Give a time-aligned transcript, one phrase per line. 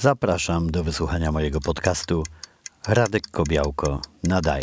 [0.00, 2.22] Zapraszam do wysłuchania mojego podcastu
[2.88, 4.62] Radek Kobiałko nadaje.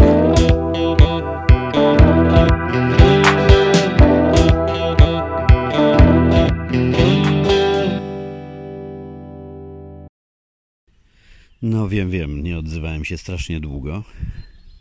[11.61, 14.03] No wiem, wiem, nie odzywałem się strasznie długo.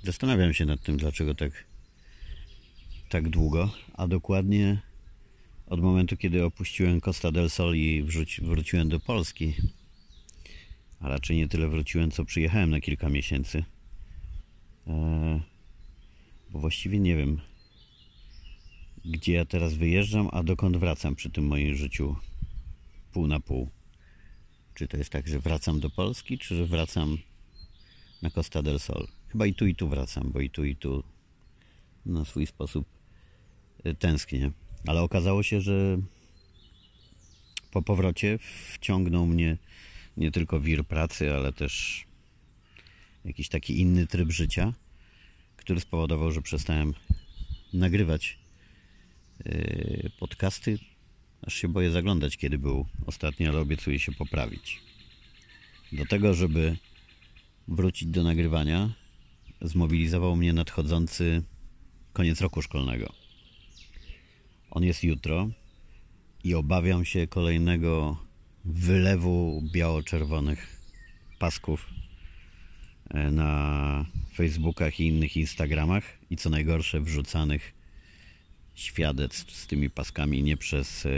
[0.03, 1.53] Zastanawiam się nad tym, dlaczego tak,
[3.11, 4.83] tak długo, a dokładnie
[5.67, 9.55] od momentu, kiedy opuściłem Costa del Sol i wróci, wróciłem do Polski.
[11.05, 13.65] A raczej nie tyle wróciłem, co przyjechałem na kilka miesięcy.
[14.87, 15.41] Eee,
[16.51, 17.41] bo właściwie nie wiem,
[19.05, 22.17] gdzie ja teraz wyjeżdżam, a dokąd wracam przy tym moim życiu
[23.13, 23.71] pół na pół.
[24.75, 27.19] Czy to jest tak, że wracam do Polski, czy że wracam
[28.23, 29.07] na Costa del Sol?
[29.29, 31.05] Chyba i tu, i tu wracam, bo i tu, i tu
[32.07, 32.87] na swój sposób
[33.87, 34.51] y, tęsknię.
[34.87, 35.99] Ale okazało się, że
[37.71, 38.39] po powrocie
[38.73, 39.59] wciągnął mnie
[40.17, 42.05] nie tylko wir pracy, ale też
[43.25, 44.73] jakiś taki inny tryb życia,
[45.57, 46.95] który spowodował, że przestałem
[47.73, 48.39] nagrywać
[49.47, 50.79] y, podcasty.
[51.43, 54.81] Aż się boję zaglądać, kiedy był ostatni, ale obiecuję się poprawić.
[55.93, 56.77] Do tego, żeby
[57.69, 58.95] wrócić do nagrywania,
[59.61, 61.43] zmobilizował mnie nadchodzący
[62.13, 63.13] koniec roku szkolnego.
[64.71, 65.51] On jest jutro
[66.45, 68.24] i obawiam się kolejnego
[68.65, 70.81] wylewu biało-czerwonych
[71.39, 71.89] pasków
[73.11, 77.73] e, na Facebookach i innych Instagramach i co najgorsze wrzucanych
[78.75, 81.11] świadectw z tymi paskami nie przez e,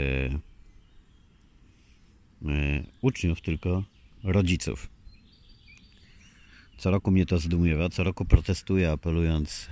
[2.45, 3.83] e, uczniów, tylko
[4.23, 4.89] rodziców.
[6.77, 9.67] Co roku mnie to zdumiewa, co roku protestuję, apelując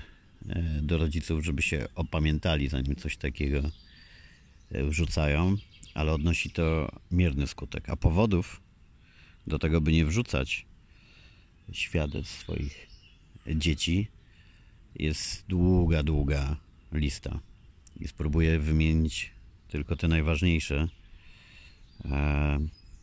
[0.82, 3.62] do rodziców, żeby się opamiętali, zanim coś takiego
[4.72, 5.58] wrzucają,
[5.96, 7.90] ale odnosi to mierny skutek.
[7.90, 8.62] A powodów
[9.48, 10.66] do tego, by nie wrzucać
[11.72, 12.88] świadectw swoich
[13.56, 14.08] dzieci,
[14.96, 16.58] jest długa, długa
[16.92, 17.39] lista.
[18.00, 19.32] I spróbuję wymienić
[19.67, 20.88] tylko te najważniejsze,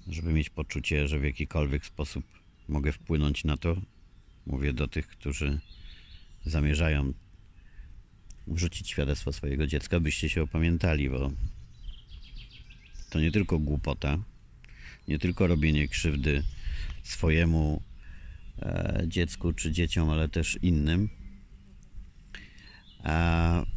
[0.08, 2.25] żeby mieć poczucie, że w jakikolwiek sposób
[2.69, 3.76] mogę wpłynąć na to.
[4.47, 5.60] Mówię do tych, którzy
[6.44, 7.12] zamierzają
[8.47, 11.31] wrzucić świadectwo swojego dziecka, byście się opamiętali, bo
[13.12, 14.18] to nie tylko głupota,
[15.08, 16.42] nie tylko robienie krzywdy
[17.02, 17.82] swojemu
[18.62, 21.08] e, dziecku czy dzieciom, ale też innym,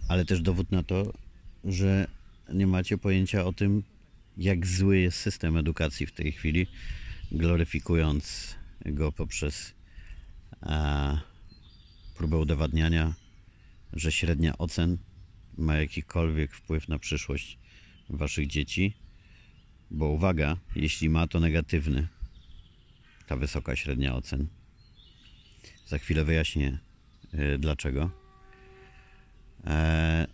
[0.07, 1.13] ale też dowód na to,
[1.63, 2.07] że
[2.53, 3.84] nie macie pojęcia o tym,
[4.38, 6.68] jak zły jest system edukacji w tej chwili,
[7.31, 9.74] gloryfikując go poprzez
[12.18, 13.13] próbę udowadniania,
[13.94, 14.97] że średnia ocen
[15.57, 17.57] ma jakikolwiek wpływ na przyszłość
[18.09, 19.05] waszych dzieci
[19.91, 22.07] bo uwaga, jeśli ma to negatywny,
[23.28, 24.47] ta wysoka średnia ocen.
[25.88, 26.79] Za chwilę wyjaśnię
[27.34, 28.12] yy, dlaczego.
[29.66, 30.28] Eee,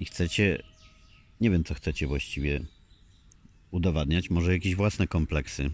[0.00, 0.62] I chcecie,
[1.40, 2.60] nie wiem co chcecie właściwie
[3.70, 5.70] udowadniać, może jakieś własne kompleksy.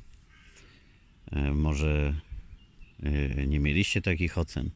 [1.33, 2.15] Eee, może
[3.03, 4.71] yy, nie mieliście takich ocen.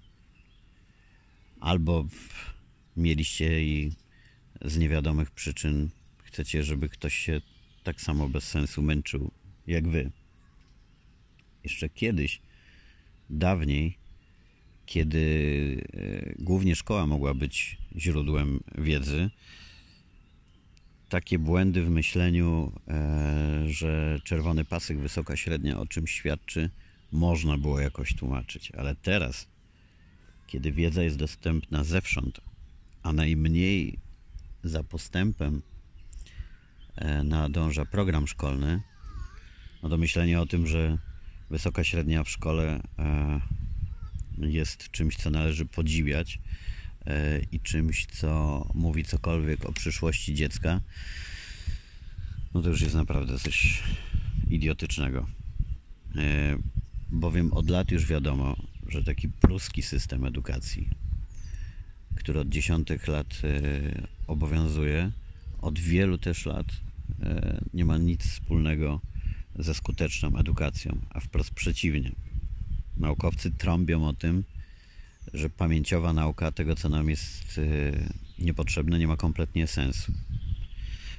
[1.61, 2.07] Albo
[2.97, 3.93] mieliście i
[4.65, 5.91] z niewiadomych przyczyn
[6.25, 7.41] chcecie, żeby ktoś się
[7.83, 9.31] tak samo bez sensu męczył
[9.67, 10.11] jak wy.
[11.65, 12.41] Jeszcze kiedyś,
[13.31, 13.99] dawniej,
[14.87, 19.31] kiedy e, głównie szkoła mogła być źródłem wiedzy,
[21.09, 26.71] takie błędy w myśleniu, e, że czerwony pasek, wysoka średnia o czym świadczy,
[27.13, 28.71] można było jakoś tłumaczyć.
[28.71, 29.47] Ale teraz,
[30.47, 32.41] kiedy wiedza jest dostępna zewsząd,
[33.03, 33.99] a najmniej
[34.65, 35.63] za postępem
[37.25, 38.83] nadąża program szkolny,
[39.83, 40.99] no to myślenie o tym, że
[41.51, 43.41] wysoka średnia w szkole e,
[44.39, 46.39] jest czymś, co należy podziwiać
[47.07, 50.81] e, i czymś, co mówi cokolwiek o przyszłości dziecka,
[52.55, 53.83] no to już jest naprawdę coś
[54.51, 55.27] idiotycznego.
[57.11, 58.57] Bowiem od lat już wiadomo,
[58.89, 60.89] że taki pruski system edukacji,
[62.17, 63.43] który od dziesiątych lat
[64.27, 65.11] obowiązuje,
[65.63, 66.67] od wielu też lat
[67.23, 69.01] e, nie ma nic wspólnego
[69.59, 72.13] ze skuteczną edukacją, a wprost przeciwnie.
[72.97, 74.45] Naukowcy trąbią o tym,
[75.35, 80.13] że pamięciowa nauka tego, co nam jest e, niepotrzebne, nie ma kompletnie sensu.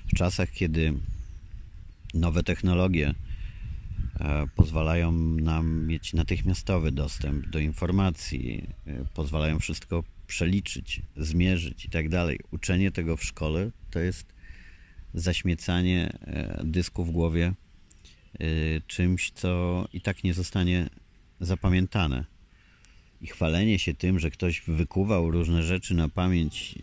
[0.07, 0.93] W czasach, kiedy
[2.13, 3.13] nowe technologie
[4.19, 8.67] e, pozwalają nam mieć natychmiastowy dostęp do informacji,
[9.13, 12.39] pozwalają wszystko przeliczyć, zmierzyć i tak dalej.
[12.51, 14.32] Uczenie tego w szkole to jest
[15.13, 17.53] zaśmiecanie e, dysku w głowie
[18.41, 20.89] y, czymś, co i tak nie zostanie
[21.39, 22.25] zapamiętane.
[23.21, 26.75] I chwalenie się tym, że ktoś wykuwał różne rzeczy na pamięć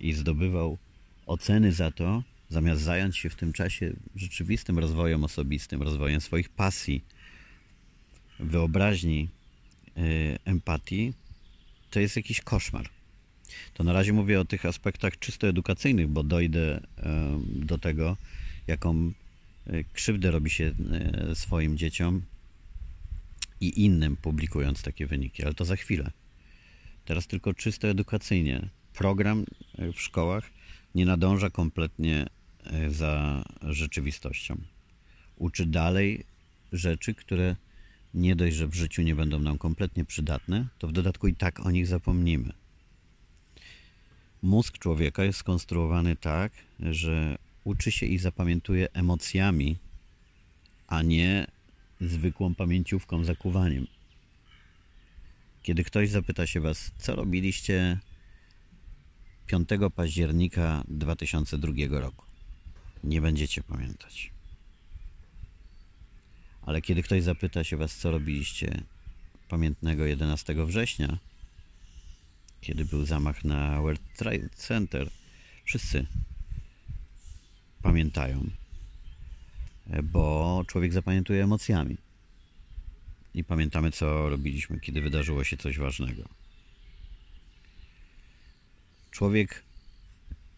[0.00, 0.78] i zdobywał
[1.26, 7.04] oceny za to, zamiast zająć się w tym czasie rzeczywistym rozwojem osobistym, rozwojem swoich pasji,
[8.40, 9.28] wyobraźni,
[9.98, 11.12] y, empatii,
[11.90, 12.95] to jest jakiś koszmar.
[13.74, 16.80] To na razie mówię o tych aspektach czysto edukacyjnych, bo dojdę
[17.46, 18.16] do tego,
[18.66, 19.12] jaką
[19.66, 20.74] y, krzywdę robi się
[21.30, 22.22] y, swoim dzieciom
[23.60, 26.10] i innym, publikując takie wyniki, ale to za chwilę.
[27.04, 28.68] Teraz tylko czysto edukacyjnie.
[28.94, 29.44] Program
[29.94, 30.50] w szkołach
[30.94, 32.26] nie nadąża kompletnie
[32.88, 34.56] za rzeczywistością.
[35.36, 36.24] Uczy dalej
[36.72, 37.56] rzeczy, które
[38.14, 41.66] nie dość, że w życiu nie będą nam kompletnie przydatne, to w dodatku i tak
[41.66, 42.52] o nich zapomnimy.
[44.46, 49.76] Mózg człowieka jest skonstruowany tak, że uczy się i zapamiętuje emocjami,
[50.86, 51.46] a nie
[52.00, 53.86] zwykłą pamięciówką, zakuwaniem.
[55.62, 57.98] Kiedy ktoś zapyta się Was, co robiliście
[59.46, 62.24] 5 października 2002 roku,
[63.04, 64.30] nie będziecie pamiętać.
[66.62, 68.82] Ale kiedy ktoś zapyta się Was, co robiliście
[69.48, 71.18] pamiętnego 11 września,
[72.60, 75.10] kiedy był zamach na World Trade Center,
[75.64, 76.06] wszyscy
[77.82, 78.50] pamiętają,
[80.02, 81.96] bo człowiek zapamiętuje emocjami.
[83.34, 86.28] I pamiętamy, co robiliśmy, kiedy wydarzyło się coś ważnego.
[89.10, 89.62] Człowiek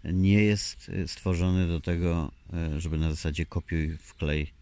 [0.04, 2.32] nie jest stworzony do tego,
[2.76, 4.52] żeby na zasadzie kopiuj, wklej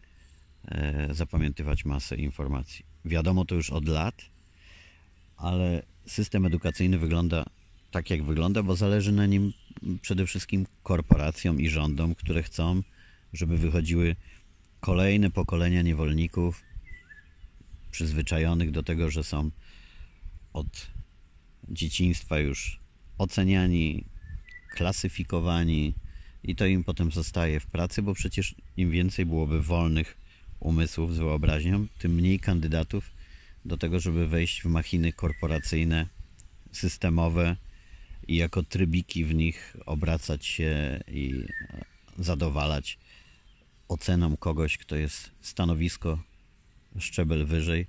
[0.68, 2.84] E, zapamiętywać masę informacji.
[3.04, 4.22] Wiadomo to już od lat,
[5.36, 7.44] ale system edukacyjny wygląda
[7.90, 9.52] tak, jak wygląda, bo zależy na nim
[10.02, 12.82] przede wszystkim korporacjom i rządom, które chcą,
[13.32, 14.16] żeby wychodziły
[14.80, 16.62] kolejne pokolenia niewolników
[17.90, 19.50] przyzwyczajonych do tego, że są
[20.52, 20.86] od
[21.68, 22.80] dzieciństwa już
[23.18, 24.04] oceniani,
[24.74, 25.94] klasyfikowani
[26.42, 30.16] i to im potem zostaje w pracy, bo przecież im więcej byłoby wolnych
[30.60, 33.10] umysłów z wyobraźnią, tym mniej kandydatów
[33.66, 36.06] do tego, żeby wejść w machiny korporacyjne,
[36.72, 37.56] systemowe
[38.28, 41.44] i jako trybiki w nich obracać się i
[42.18, 42.98] zadowalać
[43.88, 46.22] oceną kogoś, kto jest stanowisko
[46.98, 47.86] szczebel wyżej,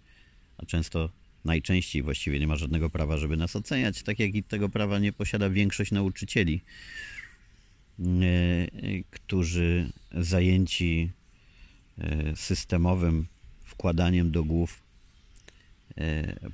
[0.57, 1.09] a często
[1.45, 5.13] najczęściej właściwie nie ma żadnego prawa, żeby nas oceniać, tak jak i tego prawa nie
[5.13, 6.61] posiada większość nauczycieli,
[7.99, 8.03] e,
[9.11, 11.09] którzy zajęci
[12.01, 13.25] E, systemowym
[13.63, 14.86] wkładaniem do głów e,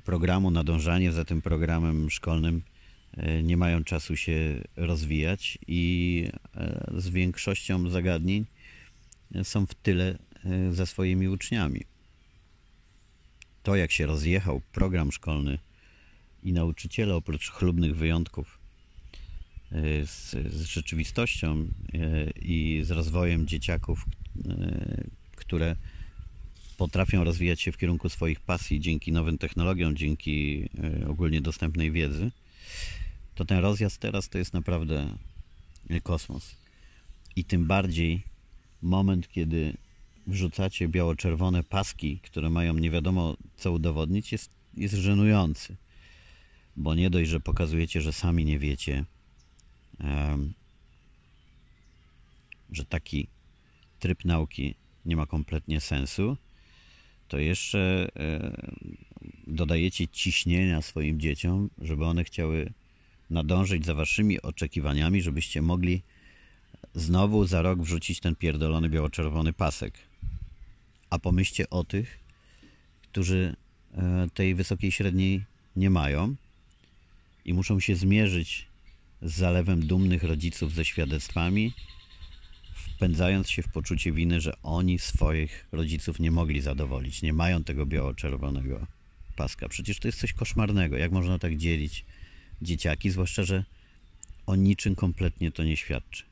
[0.04, 2.62] programu, nadążanie za tym programem szkolnym
[3.16, 6.28] e, nie mają czasu się rozwijać i
[6.96, 8.46] z większością zagadnień
[9.42, 10.18] są w tyle
[10.70, 11.80] ze swoimi uczniami.
[13.62, 15.58] To, jak się rozjechał program szkolny
[16.42, 18.58] i nauczyciele, oprócz chlubnych wyjątków
[20.06, 21.66] z, z rzeczywistością
[22.40, 24.04] i z rozwojem dzieciaków,
[25.36, 25.76] które
[26.74, 30.68] potrafią rozwijać się w kierunku swoich pasji dzięki nowym technologiom, dzięki
[31.02, 32.30] e, ogólnie dostępnej wiedzy,
[33.34, 35.16] to ten rozjazd teraz to jest naprawdę
[36.02, 36.56] kosmos.
[37.36, 38.22] I tym bardziej
[38.82, 39.76] moment, kiedy
[40.26, 45.76] wrzucacie biało-czerwone paski, które mają nie wiadomo co udowodnić, jest, jest żenujący.
[46.76, 49.04] Bo nie dość, że pokazujecie, że sami nie wiecie,
[52.72, 53.26] że taki
[53.98, 56.36] tryb nauki nie ma kompletnie sensu,
[57.28, 58.56] to jeszcze e,
[59.46, 62.72] dodajecie ciśnienia swoim dzieciom, żeby one chciały
[63.30, 66.02] nadążyć za waszymi oczekiwaniami, żebyście mogli
[66.94, 69.94] znowu za rok wrzucić ten pierdolony biało-czerwony pasek.
[71.10, 72.18] A pomyślcie o tych,
[73.02, 73.56] którzy
[73.94, 75.44] e, tej wysokiej średniej
[75.76, 76.34] nie mają
[77.44, 78.66] i muszą się zmierzyć
[79.22, 81.72] z zalewem dumnych rodziców ze świadectwami,
[82.96, 87.86] wpędzając się w poczucie winy, że oni swoich rodziców nie mogli zadowolić, nie mają tego
[87.86, 88.86] biało-czerwonego
[89.36, 89.68] paska.
[89.68, 90.96] Przecież to jest coś koszmarnego.
[90.96, 92.04] Jak można tak dzielić
[92.62, 93.64] dzieciaki, zwłaszcza, że
[94.46, 96.24] o niczym kompletnie to nie świadczy.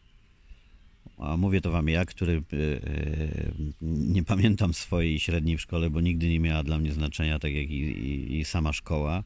[1.19, 3.53] A mówię to wam ja, który yy,
[3.83, 7.71] nie pamiętam swojej średniej w szkole, bo nigdy nie miała dla mnie znaczenia, tak jak
[7.71, 9.25] i, i, i sama szkoła,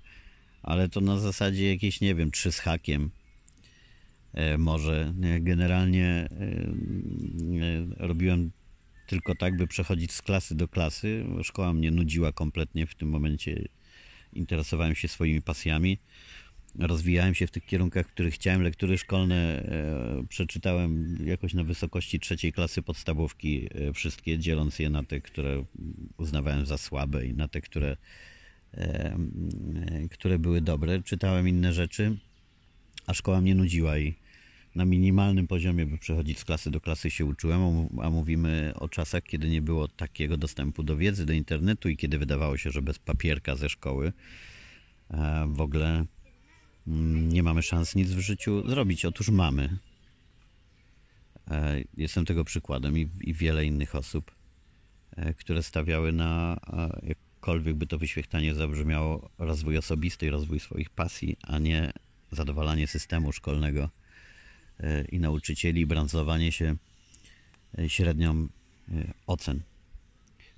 [0.63, 3.16] ale to na zasadzie jakieś, nie wiem, trzy z hakiem E,
[4.59, 5.13] może.
[5.41, 8.51] Generalnie e, e, robiłem
[9.07, 11.27] tylko tak, by przechodzić z klasy do klasy.
[11.43, 13.69] Szkoła mnie nudziła kompletnie w tym momencie.
[14.33, 15.99] Interesowałem się swoimi pasjami.
[16.79, 18.63] rozwijałem się w tych kierunkach, w których chciałem.
[18.63, 25.05] Lektury szkolne e, przeczytałem jakoś na wysokości trzeciej klasy podstawówki e, wszystkie, dzieląc je na
[25.05, 25.65] te, które
[26.17, 27.97] uznawałem za słabe i na te, które,
[28.75, 29.19] e,
[30.11, 31.03] które były dobre.
[31.03, 32.17] Czytałem inne rzeczy,
[33.07, 34.15] a szkoła mnie nudziła i
[34.77, 39.23] na minimalnym poziomie, by przechodzić z klasy do klasy się uczyłem, a mówimy o czasach,
[39.23, 42.99] kiedy nie było takiego dostępu do wiedzy, do internetu i kiedy wydawało się, że bez
[42.99, 44.13] papierka ze szkoły
[45.47, 46.07] w ogóle
[46.87, 49.05] Mm, nie mamy szans nic w życiu zrobić.
[49.05, 49.79] Otóż mamy.
[51.51, 54.31] E, jestem tego przykładem i, wiele innych osób,
[55.17, 56.57] e, które stawiały na
[57.03, 61.93] jakkolwiek by to wyświetlanie zabrzmiało, rozwój osobisty i rozwój swoich pasji, a nie
[62.31, 64.06] zadowalanie systemu szkolnego e,
[65.13, 66.77] i nauczycieli, bransowanie się
[67.89, 68.49] średnią
[69.27, 69.63] ocen.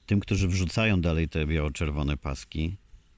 [0.06, 2.76] Tym, którzy wrzucają dalej te biało-czerwone paski,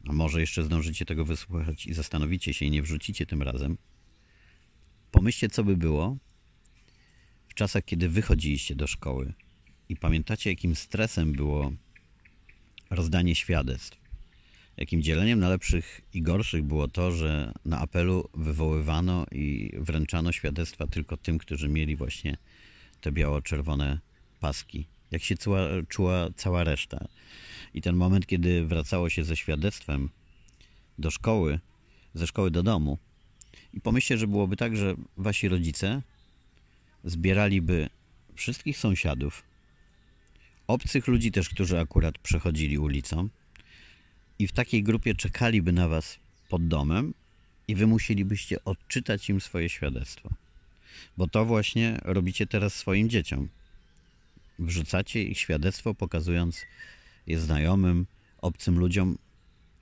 [0.09, 3.79] a może jeszcze zdążycie tego wysłuchać i zastanowicie się i nie wrzucicie tym razem.
[5.11, 6.17] Pomyślcie, co by było
[7.49, 9.33] w czasach, kiedy wychodziliście do szkoły
[9.89, 11.73] i pamiętacie, jakim stresem było
[12.91, 14.00] rozdanie świadectw.
[14.81, 20.87] Jakim dzieleniem na lepszych i gorszych było to, że na apelu wywoływano i wręczano świadectwa
[20.87, 22.37] tylko tym, którzy mieli właśnie
[23.01, 23.99] te biało-czerwone
[24.41, 24.87] paski.
[25.11, 27.09] Jak się czuła, czuła cała reszta.
[27.75, 30.09] I ten moment, kiedy wracało się ze świadectwem
[30.99, 31.61] do szkoły,
[32.15, 32.99] ze szkoły do domu,
[33.75, 36.03] i pomyślcie, że byłoby tak, że wasi rodzice
[37.05, 37.89] zbieraliby
[38.35, 39.43] wszystkich sąsiadów,
[40.67, 43.29] obcych ludzi też, którzy akurat przechodzili ulicą,
[44.41, 46.19] i w takiej grupie czekaliby na was
[46.49, 47.15] pod domem
[47.69, 50.31] i wy musielibyście odczytać im swoje świadectwo.
[51.17, 53.49] Bo to właśnie robicie teraz swoim dzieciom.
[54.59, 56.67] Wrzucacie ich świadectwo, pokazując
[57.27, 58.07] jest znajomym,
[58.39, 59.19] obcym ludziom,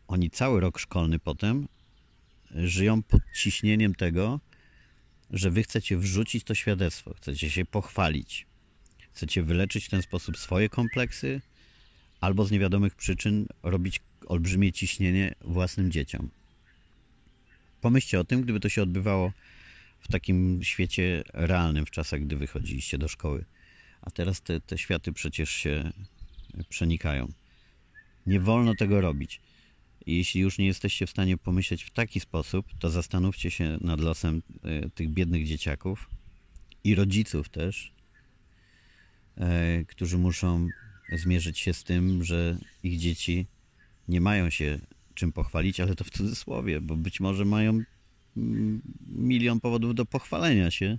[0.09, 1.69] oni cały rok szkolny potem
[2.51, 4.41] żyją pod ciśnieniem tego,
[5.31, 8.47] że wy chcecie wrzucić to świadectwo, chcecie się pochwalić,
[9.13, 11.41] chcecie wyleczyć w ten sposób swoje kompleksy,
[12.21, 16.31] albo z niewiadomych przyczyn robić olbrzymie ciśnienie własnym dzieciom.
[17.81, 19.33] Pomyślcie o tym, gdyby to się odbywało
[20.01, 23.45] w takim świecie realnym, w czasach, gdy wychodziliście do szkoły.
[24.03, 25.93] A teraz te, te światy przecież się
[26.69, 27.33] przenikają.
[28.27, 29.41] Nie wolno tego robić.
[30.07, 34.43] Jeśli już nie jesteście w stanie pomyśleć w taki sposób, to zastanówcie się nad losem
[34.63, 36.11] e, tych biednych dzieciaków
[36.85, 37.93] i rodziców też,
[39.37, 40.69] e, którzy muszą
[41.13, 43.47] zmierzyć się z tym, że ich dzieci
[44.09, 44.79] nie mają się
[45.15, 47.83] czym pochwalić, ale to w cudzysłowie, bo być może mają
[48.37, 50.99] mm, milion powodów do pochwalenia się,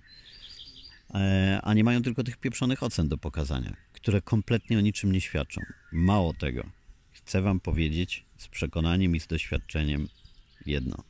[1.14, 5.22] e, a nie mają tylko tych pieprzonych ocen do pokazania, które kompletnie o niczym nie
[5.22, 5.62] świadczą.
[5.92, 6.80] Mało tego
[7.30, 10.08] Chcę Wam powiedzieć z przekonaniem i z doświadczeniem
[10.66, 11.04] jedno.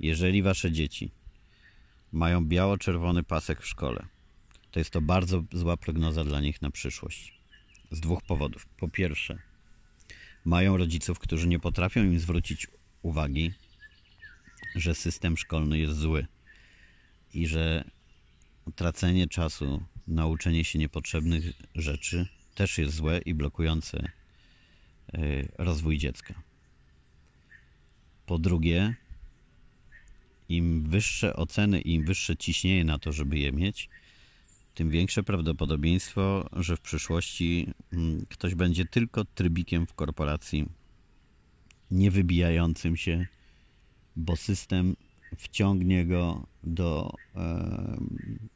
[0.00, 1.10] Jeżeli Wasze dzieci
[2.12, 4.06] mają biało-czerwony pasek w szkole,
[4.70, 7.40] to jest to bardzo zła prognoza dla nich na przyszłość.
[7.90, 8.66] Z dwóch powodów.
[8.66, 9.38] Po pierwsze,
[10.44, 12.66] mają rodziców, którzy nie potrafią im zwrócić
[13.02, 13.52] uwagi,
[14.74, 16.26] że system szkolny jest zły
[17.34, 17.84] i że
[18.74, 21.44] tracenie czasu na uczenie się niepotrzebnych
[21.74, 24.12] rzeczy też jest złe i blokujące
[25.18, 26.42] Y, rozwój dziecka.
[28.26, 28.94] Po drugie,
[30.48, 33.88] im wyższe oceny im wyższe ciśnienie na to, żeby je mieć,
[34.74, 40.68] tym większe prawdopodobieństwo, że w przyszłości mm, ktoś będzie tylko trybikiem w korporacji,
[41.90, 43.26] nie wybijającym się,
[44.16, 44.96] bo system
[45.36, 47.14] wciągnie go do,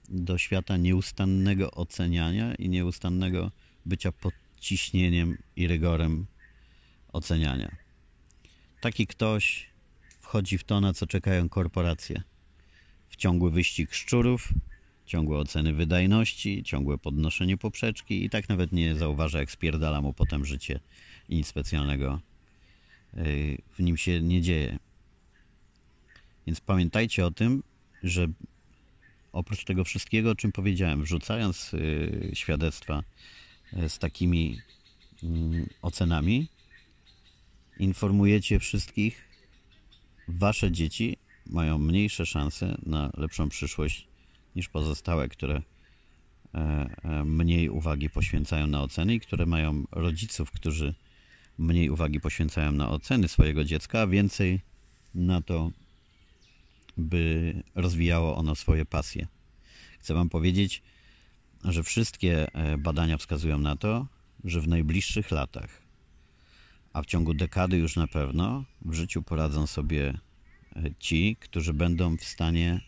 [0.09, 3.51] do świata nieustannego oceniania i nieustannego
[3.87, 6.27] bycia pod ciśnieniem i rygorem
[7.13, 7.77] oceniania.
[8.81, 9.71] Taki ktoś
[10.21, 12.23] wchodzi w to, na co czekają korporacje.
[13.09, 14.53] W ciągły wyścig szczurów,
[15.07, 20.45] ciągłe oceny wydajności, ciągłe podnoszenie poprzeczki i tak nawet nie zauważa, jak spierdala mu potem
[20.45, 20.81] życie
[21.29, 22.21] i nic specjalnego
[23.17, 24.79] y, w nim się nie dzieje.
[26.47, 27.63] Więc pamiętajcie o tym,
[28.03, 28.29] że
[29.33, 33.03] oprócz tego wszystkiego, o czym powiedziałem, wrzucając y, świadectwa
[33.73, 34.61] y, z takimi
[35.23, 36.49] mm, ocenami,
[37.79, 39.29] informujecie wszystkich,
[40.29, 44.09] wasze dzieci mają mniejsze szanse na lepszą przyszłość
[44.57, 45.63] niż pozostałe, które
[46.55, 46.59] e,
[47.03, 50.95] e, mniej uwagi poświęcają na oceny i które mają rodziców, którzy
[51.59, 54.61] mniej uwagi poświęcają na oceny swojego dziecka, a więcej
[55.15, 55.71] na to,
[56.97, 59.27] by rozwijało ono swoje pasje.
[60.01, 60.83] Chcę Wam powiedzieć,
[61.65, 64.07] że wszystkie e, badania wskazują na to,
[64.45, 65.87] że w najbliższych latach
[66.97, 70.19] a w ciągu dekady już na pewno w życiu poradzą sobie
[70.99, 72.81] ci, którzy będą w stanie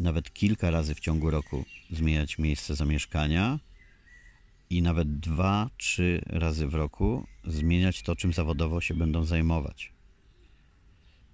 [0.00, 3.58] nawet kilka razy w ciągu roku zmieniać miejsce zamieszkania
[4.70, 9.92] i nawet dwa, trzy razy w roku zmieniać to, czym zawodowo się będą zajmować.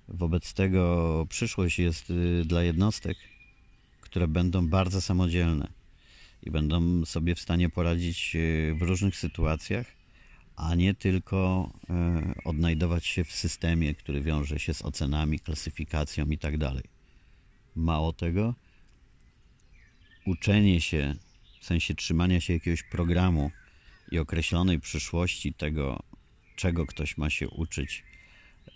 [0.08, 3.18] Wobec tego przyszłość jest y, dla jednostek,
[4.00, 5.68] które będą bardzo samodzielne
[6.42, 9.87] i będą sobie w stanie poradzić y, w różnych sytuacjach,
[10.56, 11.70] a nie tylko
[12.38, 16.95] y, odnajdować się w systemie, który wiąże się z ocenami, klasyfikacją i tak.
[17.76, 18.54] Mało tego,
[20.26, 21.14] uczenie się,
[21.61, 23.50] w sensie trzymania się jakiegoś programu
[24.12, 26.02] i określonej przyszłości tego,
[26.56, 28.04] czego ktoś ma się uczyć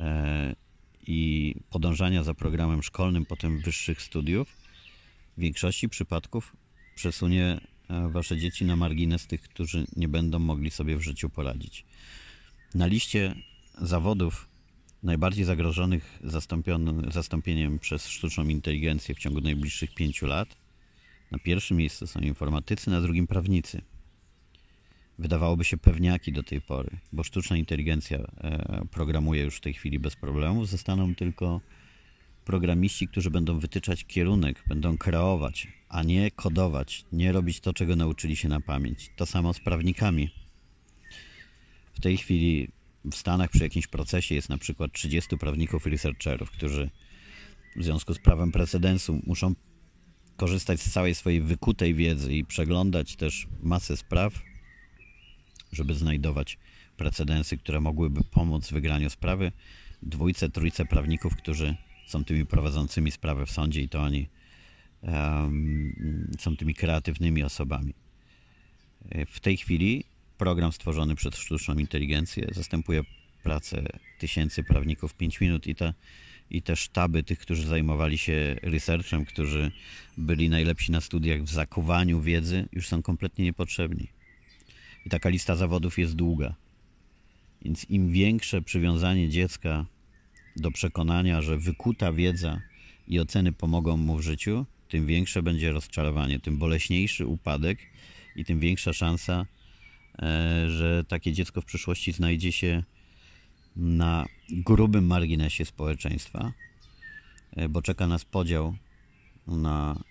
[0.01, 0.57] e,
[1.07, 4.57] i podążania za programem szkolnym, potem wyższych studiów,
[5.37, 6.57] w większości przypadków
[6.95, 11.85] przesunie e, wasze dzieci na margines tych, którzy nie będą mogli sobie w życiu poradzić.
[12.75, 13.35] Na liście
[13.79, 14.50] zawodów
[15.03, 16.21] najbardziej zagrożonych
[17.11, 20.57] zastąpieniem przez sztuczną inteligencję w ciągu najbliższych pięciu lat
[21.31, 23.83] na pierwszym miejscu są informatycy, na drugim prawnicy.
[25.19, 29.99] Wydawałoby się pewniaki do tej pory, bo sztuczna inteligencja e, programuje już w tej chwili
[29.99, 30.69] bez problemów.
[30.69, 31.61] Zostaną tylko
[32.45, 38.37] programiści, którzy będą wytyczać kierunek, będą kreować, a nie kodować, nie robić to, czego nauczyli
[38.37, 39.11] się na pamięć.
[39.17, 40.31] To samo z prawnikami.
[41.95, 42.69] W tej chwili
[43.05, 46.91] w Stanach przy jakimś procesie jest na przykład 30 prawników i researcherów, którzy
[47.77, 49.55] w związku z prawem precedensu muszą
[50.37, 54.43] korzystać z całej swojej wykutej wiedzy i przeglądać też masę spraw,
[55.73, 56.59] żeby znajdować
[56.97, 59.53] precedensy, które mogłyby pomóc w wygraniu sprawy.
[60.03, 61.77] Dwójce, trójce prawników, którzy
[62.07, 64.29] są tymi prowadzącymi sprawę w sądzie i to oni
[65.03, 67.95] um, są tymi kreatywnymi osobami.
[69.27, 70.05] W tej chwili
[70.41, 73.03] program stworzony przez sztuczną inteligencję zastępuje
[73.43, 73.83] pracę
[74.19, 75.95] tysięcy prawników w 5 minut i ta
[76.51, 79.73] i te sztaby tych, którzy zajmowali się researchem, którzy
[80.19, 84.09] byli najlepsi na studiach w zakuwaniu wiedzy, już są kompletnie niepotrzebni.
[85.07, 86.55] I taka lista zawodów jest długa.
[87.63, 89.87] Więc im większe przywiązanie dziecka
[90.57, 92.61] do przekonania, że wykuta wiedza
[93.09, 97.79] i oceny pomogą mu w życiu, tym większe będzie rozczarowanie, tym boleśniejszy upadek
[98.37, 99.47] i tym większa szansa,
[100.69, 102.83] że takie dziecko w przyszłości znajdzie się
[103.77, 106.53] na grubym marginesie społeczeństwa,
[107.57, 108.77] e, bo czeka nas podział
[109.47, 110.03] na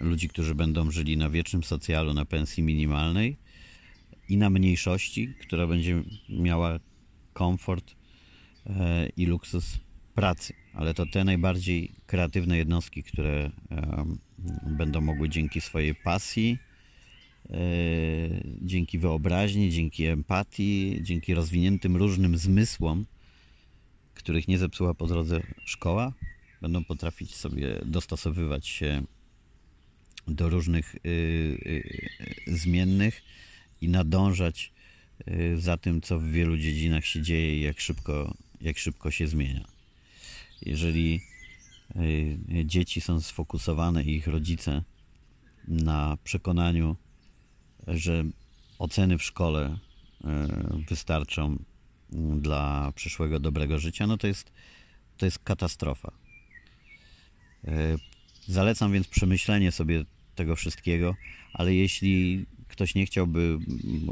[0.00, 3.36] ludzi, którzy będą żyli na wiecznym socjalu, na pensji minimalnej
[4.28, 6.78] i na mniejszości, która będzie miała
[7.32, 7.94] komfort
[8.66, 9.78] e, i luksus
[10.14, 10.54] pracy.
[10.74, 13.50] Ale to te najbardziej kreatywne jednostki, które
[14.66, 16.65] będą mogły dzięki swojej pasji E,
[18.62, 23.06] dzięki wyobraźni, dzięki empatii, dzięki rozwiniętym różnym zmysłom,
[24.14, 26.12] których nie zepsuła po drodze szkoła,
[26.62, 29.02] będą potrafić sobie dostosowywać się
[30.28, 33.22] do różnych y, y, zmiennych
[33.80, 34.72] i nadążać
[35.28, 39.26] y, za tym, co w wielu dziedzinach się dzieje i jak szybko, jak szybko się
[39.26, 39.64] zmienia.
[40.62, 41.20] Jeżeli
[42.64, 44.82] dzieci są sfokusowane i ich rodzice
[45.68, 46.96] na przekonaniu,
[47.86, 48.24] że
[48.78, 49.78] oceny w szkole
[50.24, 50.48] e,
[50.88, 51.58] wystarczą
[52.40, 54.52] dla przyszłego dobrego życia, no to jest,
[55.16, 56.12] to jest katastrofa.
[57.64, 57.96] E,
[58.46, 61.14] zalecam więc przemyślenie sobie tego wszystkiego,
[61.52, 63.58] ale jeśli ktoś nie chciałby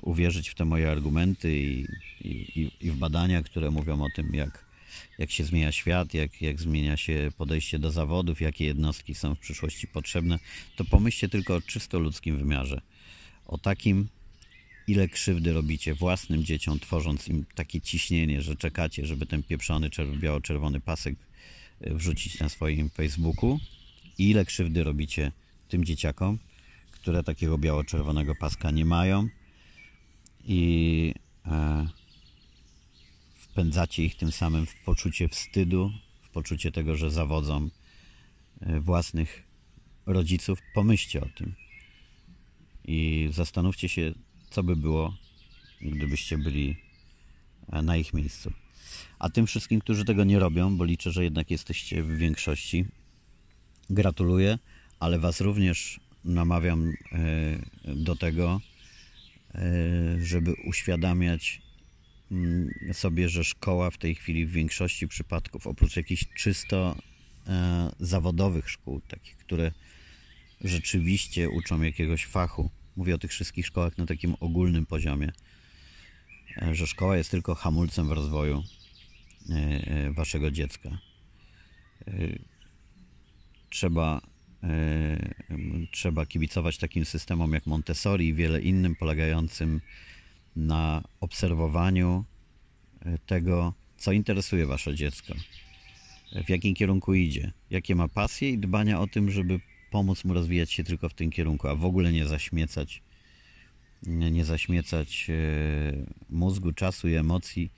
[0.02, 1.86] uwierzyć w te moje argumenty i,
[2.20, 4.64] i, i w badania, które mówią o tym, jak,
[5.18, 9.38] jak się zmienia świat, jak, jak zmienia się podejście do zawodów, jakie jednostki są w
[9.38, 10.38] przyszłości potrzebne,
[10.76, 12.80] to pomyślcie tylko o czysto ludzkim wymiarze
[13.46, 14.08] o takim,
[14.86, 20.80] ile krzywdy robicie własnym dzieciom, tworząc im takie ciśnienie, że czekacie, żeby ten pieprzony biało-czerwony
[20.80, 21.14] pasek
[21.80, 23.60] e, wrzucić na swoim Facebooku?
[24.18, 25.32] I ile krzywdy robicie
[25.68, 26.38] tym dzieciakom,
[26.90, 29.28] które takiego biało-czerwonego paska nie mają?
[30.44, 31.14] I
[31.46, 31.88] e,
[33.34, 37.68] wpędzacie ich tym samym w poczucie wstydu, w poczucie tego, że zawodzą
[38.60, 39.42] e, własnych
[40.06, 40.58] rodziców.
[40.74, 41.54] Pomyślcie o tym
[42.84, 44.12] i zastanówcie się,
[44.50, 45.14] co by było,
[45.80, 46.76] gdybyście byli
[47.72, 48.52] e, na ich miejscu.
[49.18, 52.84] A tym wszystkim, którzy tego nie robią, bo liczę, że jednak jesteście w większości,
[53.90, 54.58] gratuluję,
[55.00, 58.60] ale Was również namawiam e, do tego,
[59.54, 59.60] e,
[60.22, 61.62] żeby uświadamiać
[62.30, 66.96] mm, sobie, że szkoła w tej chwili w większości przypadków, oprócz jakichś czysto
[68.00, 69.72] zawodowych szkół, takich, które
[70.64, 72.70] rzeczywiście uczą jakiegoś fachu.
[72.96, 75.32] Mówię o tych wszystkich szkołach na takim ogólnym poziomie,
[76.62, 78.62] e, że szkoła jest tylko hamulcem w rozwoju
[79.50, 80.98] e, waszego dziecka.
[82.08, 82.12] E,
[83.70, 84.20] trzeba,
[84.62, 85.32] e,
[85.90, 89.80] trzeba kibicować takim systemom jak Montessori i wiele innym, polegającym
[90.56, 92.24] na obserwowaniu
[93.26, 95.34] tego, co interesuje wasze dziecko,
[96.46, 99.60] w jakim kierunku idzie, jakie ma pasje i dbania o tym, żeby
[99.94, 103.02] pomóc mu rozwijać się tylko w tym kierunku, a w ogóle nie zaśmiecać
[104.06, 105.26] nie zaśmiecać
[106.30, 107.70] mózgu, czasu i emocji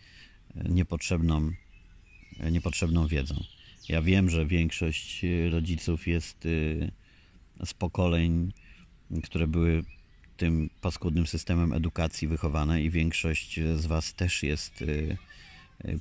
[0.68, 1.50] niepotrzebną,
[2.50, 3.34] niepotrzebną wiedzą.
[3.88, 6.48] Ja wiem, że większość rodziców jest
[7.64, 8.52] z pokoleń,
[9.22, 9.84] które były
[10.36, 14.84] tym paskudnym systemem edukacji wychowane i większość z Was też jest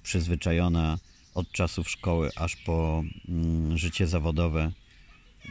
[0.03, 0.97] przyzwyczajona
[1.33, 4.71] od czasów szkoły aż po mm, życie zawodowe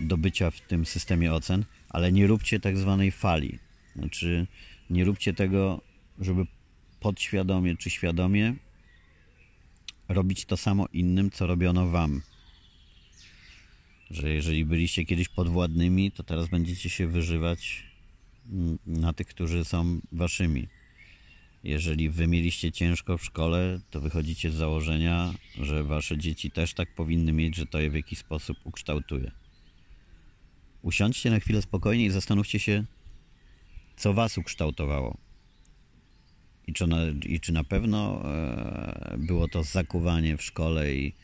[0.00, 3.58] do bycia w tym systemie ocen, ale nie róbcie tak zwanej fali.
[3.96, 4.46] Znaczy,
[4.90, 5.80] nie róbcie tego,
[6.20, 6.46] żeby
[7.00, 8.54] podświadomie czy świadomie
[10.08, 12.22] robić to samo innym, co robiono wam.
[14.10, 17.84] Że jeżeli byliście kiedyś podwładnymi, to teraz będziecie się wyżywać
[18.86, 20.68] na tych, którzy są waszymi.
[21.64, 26.94] Jeżeli wy mieliście ciężko w szkole, to wychodzicie z założenia, że wasze dzieci też tak
[26.94, 29.43] powinny mieć, że to je w jakiś sposób ukształtuje.
[30.84, 32.84] Usiądźcie na chwilę spokojnie i zastanówcie się,
[33.96, 35.16] co was ukształtowało.
[36.66, 41.14] I czy na, i czy na pewno e, było to zakuwanie w szkole i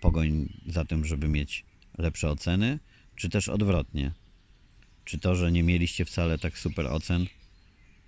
[0.00, 1.64] pogoń za tym, żeby mieć
[1.98, 2.78] lepsze oceny,
[3.16, 4.12] czy też odwrotnie?
[5.04, 7.26] Czy to, że nie mieliście wcale tak super ocen,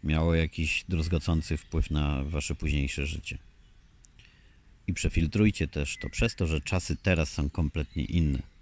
[0.04, 3.38] miało jakiś druzgocący wpływ na wasze późniejsze życie?
[4.86, 8.55] I przefiltrujcie też to przez to, że czasy teraz są kompletnie inne.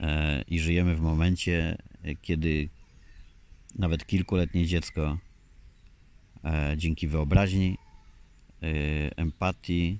[0.00, 1.76] E, I żyjemy w momencie,
[2.22, 2.68] kiedy
[3.78, 5.18] nawet kilkuletnie dziecko
[6.46, 7.78] E, dzięki wyobraźni,
[8.62, 8.66] e,
[9.16, 9.98] empatii,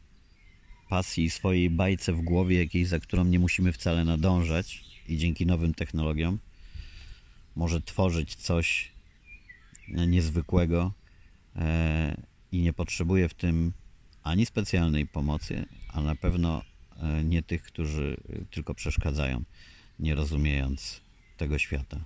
[0.89, 5.75] pasji, swojej bajce w głowie jakiejś, za którą nie musimy wcale nadążać i dzięki nowym
[5.75, 6.39] technologiom
[7.57, 8.93] może tworzyć coś
[9.89, 10.93] niezwykłego
[11.57, 12.17] e,
[12.53, 13.73] i nie potrzebuje w tym
[14.23, 16.63] ani specjalnej pomocy, a na pewno
[17.25, 18.17] nie tych, którzy
[18.51, 19.45] tylko przeszkadzają,
[19.99, 21.01] nie rozumiejąc
[21.37, 22.05] tego świata.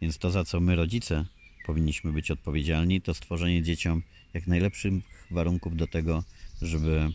[0.00, 1.24] Więc to, za co my rodzice
[1.66, 4.02] powinniśmy być odpowiedzialni, to stworzenie dzieciom
[4.34, 4.92] jak najlepszych
[5.30, 6.24] warunków do tego,
[6.62, 7.10] żeby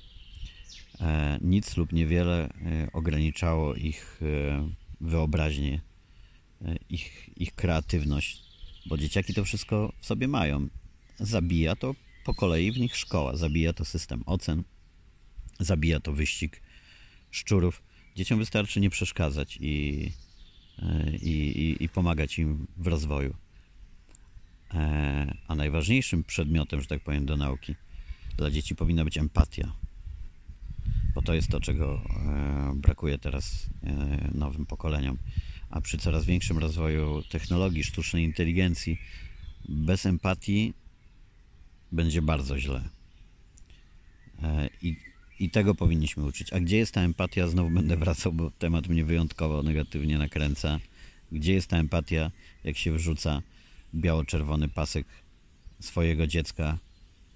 [1.00, 4.70] e, nic lub niewiele e, ograniczało ich e,
[5.02, 5.82] wyobraźnię,
[6.90, 8.42] ich, ich kreatywność,
[8.86, 10.68] bo dzieciaki to wszystko w sobie mają.
[11.20, 14.64] Zabija to po kolei w nich szkoła, zabija to system ocen,
[15.60, 16.62] zabija to wyścig
[17.32, 17.82] szczurów.
[18.16, 20.12] Dzieciom wystarczy nie przeszkadzać i,
[21.22, 23.36] i, i, i pomagać im w rozwoju.
[24.74, 27.76] E, a najważniejszym przedmiotem, że tak powiem, do nauki
[28.38, 29.74] dla dzieci powinna być empatia.
[31.16, 35.18] Bo to jest to, czego e, brakuje teraz e, nowym pokoleniom.
[35.70, 38.98] A przy coraz większym rozwoju technologii, sztucznej inteligencji,
[39.70, 40.74] bez empatii
[41.92, 42.90] będzie bardzo źle.
[44.82, 44.98] I,
[45.42, 46.54] I tego powinniśmy uczyć.
[46.54, 47.48] A gdzie jest ta empatia?
[47.48, 50.80] Znowu będę wracał, bo temat mnie wyjątkowo negatywnie nakręca.
[51.32, 52.32] Gdzie jest ta empatia,
[52.64, 53.42] jak się wrzuca
[53.96, 55.08] biało-czerwony pasek
[55.80, 56.78] swojego dziecka,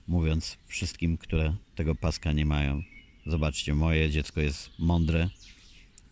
[0.08, 2.84] mówiąc wszystkim, które tego paska nie mają.
[3.26, 5.30] Zobaczcie, moje dziecko jest mądre,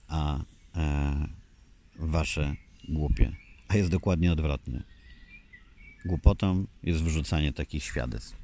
[0.08, 0.39] a
[0.75, 1.27] e,
[1.99, 2.56] wasze
[2.89, 3.36] głupie.
[3.67, 4.84] A jest dokładnie odwrotnie.
[6.06, 8.42] Głupotą jest wrzucanie takich świadectw.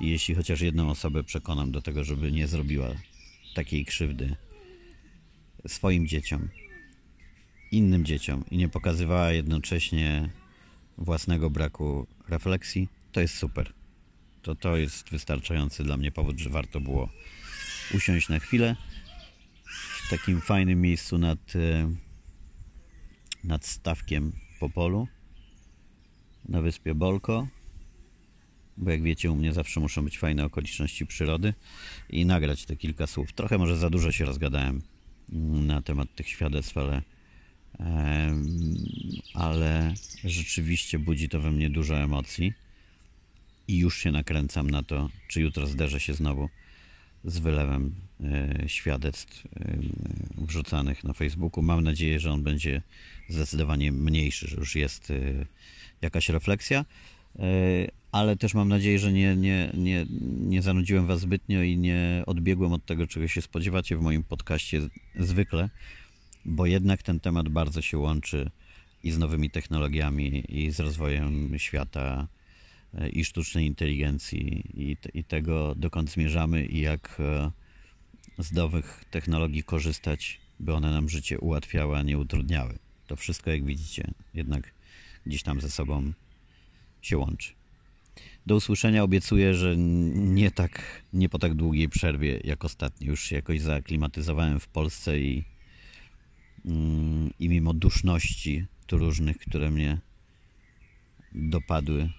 [0.00, 2.88] I jeśli chociaż jedną osobę przekonam do tego, żeby nie zrobiła
[3.54, 4.36] takiej krzywdy
[5.66, 6.48] swoim dzieciom,
[7.72, 10.30] innym dzieciom i nie pokazywała jednocześnie
[10.98, 13.72] własnego braku refleksji, to jest super.
[14.42, 17.08] To, to jest wystarczający dla mnie powód, że warto było
[17.94, 18.76] usiąść na chwilę
[20.04, 21.90] w takim fajnym miejscu nad, e,
[23.44, 25.08] nad stawkiem po polu
[26.48, 27.48] na wyspie Bolko
[28.84, 31.54] bo jak wiecie u mnie zawsze muszą być fajne okoliczności przyrody
[32.10, 33.32] i nagrać te kilka słów.
[33.32, 34.82] Trochę może za dużo się rozgadałem
[35.66, 37.02] na temat tych świadectw, ale
[39.34, 39.94] ale
[40.24, 42.52] rzeczywiście budzi to we mnie dużo emocji
[43.68, 46.48] i już się nakręcam na to, czy jutro zderzę się znowu
[47.24, 47.94] z wylewem
[48.24, 49.78] e, świadectw e,
[50.38, 51.62] wrzucanych na Facebooku.
[51.62, 52.82] Mam nadzieję, że on będzie
[53.28, 55.46] zdecydowanie mniejszy, że już jest e,
[56.02, 56.84] jakaś refleksja,
[58.14, 60.06] ale też mam nadzieję, że nie, nie, nie,
[60.40, 64.80] nie zanudziłem Was zbytnio i nie odbiegłem od tego, czego się spodziewacie w moim podcaście
[65.18, 65.68] zwykle
[66.44, 68.50] bo jednak ten temat bardzo się łączy
[69.02, 72.28] i z nowymi technologiami, i z rozwojem świata,
[72.94, 77.50] e, i sztucznej inteligencji, i, i tego, dokąd zmierzamy, i jak, e,
[78.38, 82.78] z nowych technologii korzystać, by one nam życie ułatwiały, a nie utrudniały.
[83.06, 84.72] To wszystko, jak widzicie, jednak
[85.26, 86.12] gdzieś tam ze sobą
[87.02, 87.63] się łączy.
[88.46, 93.06] Do usłyszenia obiecuję, że nie tak, nie po tak długiej przerwie jak ostatnio.
[93.06, 95.44] Już się jakoś zaaklimatyzowałem w Polsce i,
[96.64, 99.98] mm, i mimo duszności tu różnych, które mnie
[101.34, 102.10] dopadły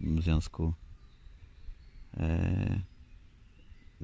[0.00, 0.74] w związku
[2.16, 2.80] e,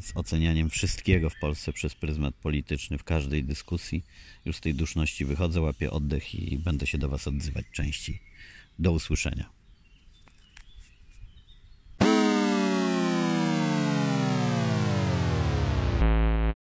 [0.01, 4.05] z ocenianiem wszystkiego w Polsce przez pryzmat polityczny w każdej dyskusji.
[4.45, 8.21] Już z tej duszności wychodzę, łapię oddech i będę się do Was odzywać częściej.
[8.79, 9.56] Do usłyszenia.